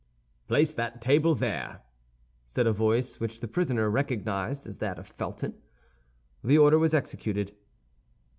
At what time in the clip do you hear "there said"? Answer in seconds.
1.35-2.65